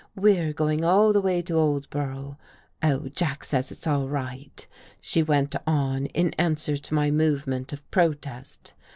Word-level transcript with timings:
"We're 0.15 0.51
going 0.51 0.83
all 0.83 1.13
the 1.13 1.21
way 1.21 1.43
to 1.43 1.53
Oldborough.— 1.53 2.35
Oh, 2.81 3.07
Jack 3.09 3.43
says 3.43 3.71
it's 3.71 3.85
all 3.85 4.09
right," 4.09 4.65
she 4.99 5.21
went 5.21 5.55
on 5.67 6.07
in 6.07 6.31
answer 6.39 6.75
to 6.75 6.93
my 6.95 7.11
move 7.11 7.45
ment 7.45 7.71
of 7.71 7.87
protest. 7.91 8.73